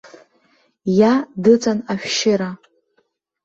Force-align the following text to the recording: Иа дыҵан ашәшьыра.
Иа 0.99 1.13
дыҵан 1.43 1.79
ашәшьыра. 1.93 2.49